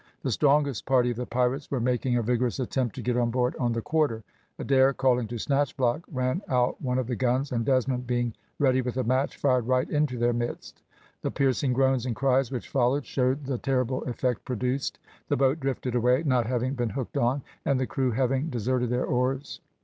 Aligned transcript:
The 0.23 0.31
strongest 0.31 0.87
party 0.87 1.11
of 1.11 1.17
the 1.17 1.27
pirates 1.27 1.69
were 1.69 1.79
making 1.79 2.17
a 2.17 2.23
vigorous 2.23 2.59
attempt 2.59 2.95
to 2.95 3.03
get 3.03 3.15
on 3.17 3.29
board 3.29 3.55
on 3.57 3.71
the 3.71 3.83
quarter. 3.83 4.23
Adair 4.57 4.93
calling 4.93 5.27
to 5.27 5.35
Snatchblock, 5.35 6.01
ran 6.11 6.41
out 6.47 6.81
one 6.81 6.97
of 6.97 7.05
the 7.05 7.15
guns, 7.15 7.51
and 7.51 7.63
Desmond 7.63 8.07
being 8.07 8.33
ready 8.57 8.81
with 8.81 8.97
a 8.97 9.03
match, 9.03 9.37
fired 9.37 9.67
right 9.67 9.87
into 9.91 10.17
their 10.17 10.33
midst. 10.33 10.81
The 11.21 11.29
piercing 11.29 11.73
groans 11.73 12.07
and 12.07 12.15
cries 12.15 12.51
which 12.51 12.67
followed 12.69 13.05
showed 13.05 13.45
the 13.45 13.59
terrible 13.59 14.03
effect 14.05 14.43
produced. 14.43 14.97
The 15.27 15.37
boat 15.37 15.59
drifted 15.59 15.93
away, 15.93 16.23
not 16.25 16.47
having 16.47 16.73
been 16.73 16.89
hooked 16.89 17.17
on, 17.17 17.43
and 17.63 17.79
the 17.79 17.85
crew 17.85 18.09
having 18.09 18.49
deserted 18.49 18.89
their 18.89 19.05
oars. 19.05 19.61